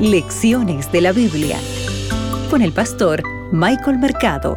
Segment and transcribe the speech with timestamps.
[0.00, 1.58] Lecciones de la Biblia
[2.50, 4.54] con el pastor Michael Mercado.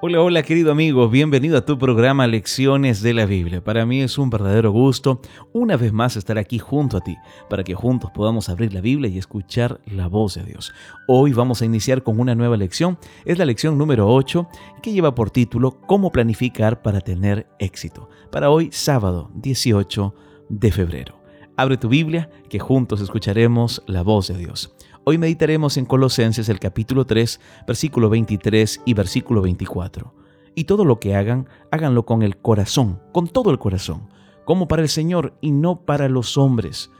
[0.00, 3.62] Hola, hola querido amigo, bienvenido a tu programa Lecciones de la Biblia.
[3.62, 5.20] Para mí es un verdadero gusto
[5.52, 7.16] una vez más estar aquí junto a ti,
[7.50, 10.72] para que juntos podamos abrir la Biblia y escuchar la voz de Dios.
[11.08, 14.48] Hoy vamos a iniciar con una nueva lección, es la lección número 8,
[14.80, 18.08] que lleva por título Cómo planificar para tener éxito.
[18.30, 20.14] Para hoy, sábado 18
[20.48, 21.21] de febrero.
[21.54, 24.74] Abre tu Biblia, que juntos escucharemos la voz de Dios.
[25.04, 30.14] Hoy meditaremos en Colosenses el capítulo 3, versículo 23 y versículo 24.
[30.54, 34.08] Y todo lo que hagan, háganlo con el corazón, con todo el corazón,
[34.46, 36.90] como para el Señor y no para los hombres,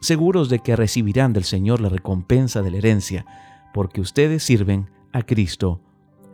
[0.00, 3.26] seguros de que recibirán del Señor la recompensa de la herencia,
[3.72, 5.80] porque ustedes sirven a Cristo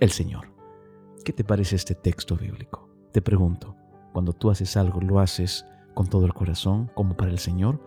[0.00, 0.50] el Señor.
[1.26, 2.88] ¿Qué te parece este texto bíblico?
[3.12, 3.76] Te pregunto,
[4.14, 5.66] cuando tú haces algo, ¿lo haces
[5.96, 7.80] con todo el corazón como para el Señor?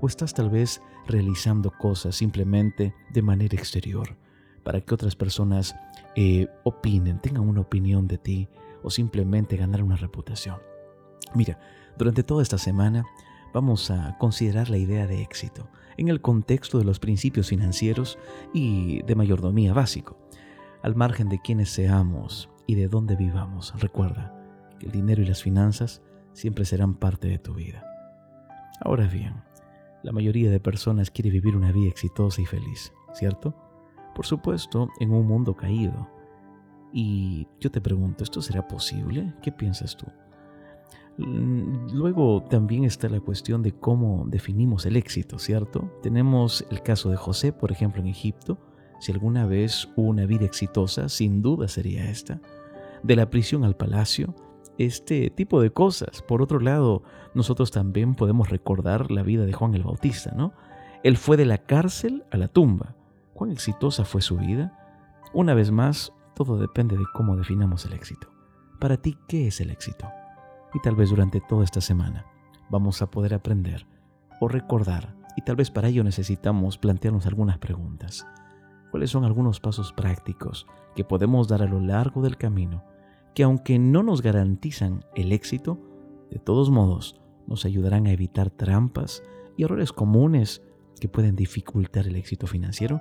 [0.00, 4.16] ¿O estás tal vez realizando cosas simplemente de manera exterior
[4.62, 5.74] para que otras personas
[6.14, 8.48] eh, opinen, tengan una opinión de ti
[8.84, 10.58] o simplemente ganar una reputación?
[11.34, 11.58] Mira,
[11.98, 13.04] durante toda esta semana
[13.52, 18.20] vamos a considerar la idea de éxito en el contexto de los principios financieros
[18.54, 20.16] y de mayordomía básico.
[20.80, 24.32] Al margen de quiénes seamos y de dónde vivamos, recuerda
[24.78, 26.02] que el dinero y las finanzas
[26.38, 27.84] siempre serán parte de tu vida.
[28.80, 29.42] Ahora bien,
[30.04, 33.56] la mayoría de personas quiere vivir una vida exitosa y feliz, ¿cierto?
[34.14, 36.08] Por supuesto, en un mundo caído.
[36.92, 39.34] Y yo te pregunto, ¿esto será posible?
[39.42, 40.06] ¿Qué piensas tú?
[41.18, 45.92] Mm, luego también está la cuestión de cómo definimos el éxito, ¿cierto?
[46.02, 48.58] Tenemos el caso de José, por ejemplo, en Egipto.
[49.00, 52.40] Si alguna vez hubo una vida exitosa, sin duda sería esta.
[53.02, 54.34] De la prisión al palacio,
[54.78, 56.22] este tipo de cosas.
[56.22, 57.02] Por otro lado,
[57.34, 60.52] nosotros también podemos recordar la vida de Juan el Bautista, ¿no?
[61.02, 62.94] Él fue de la cárcel a la tumba.
[63.34, 64.72] ¿Cuán exitosa fue su vida?
[65.32, 68.28] Una vez más, todo depende de cómo definamos el éxito.
[68.80, 70.08] Para ti, ¿qué es el éxito?
[70.74, 72.26] Y tal vez durante toda esta semana
[72.70, 73.86] vamos a poder aprender
[74.40, 78.26] o recordar, y tal vez para ello necesitamos plantearnos algunas preguntas.
[78.90, 82.84] ¿Cuáles son algunos pasos prácticos que podemos dar a lo largo del camino
[83.38, 85.78] que aunque no nos garantizan el éxito,
[86.28, 89.22] de todos modos nos ayudarán a evitar trampas
[89.56, 90.60] y errores comunes
[91.00, 93.00] que pueden dificultar el éxito financiero?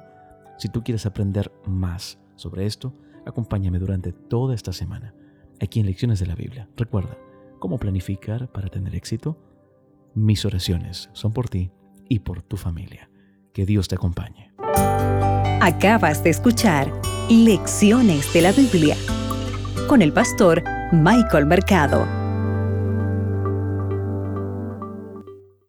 [0.60, 2.94] Si tú quieres aprender más sobre esto,
[3.26, 5.16] acompáñame durante toda esta semana,
[5.60, 6.70] aquí en Lecciones de la Biblia.
[6.78, 7.18] Recuerda,
[7.58, 9.40] ¿cómo planificar para tener éxito?
[10.14, 11.72] Mis oraciones son por ti
[12.10, 13.10] y por tu familia.
[13.54, 14.52] Que Dios te acompañe.
[15.62, 16.94] Acabas de escuchar
[17.28, 18.96] Lecciones de la Biblia
[19.88, 20.62] con el pastor
[20.92, 22.27] Michael Mercado.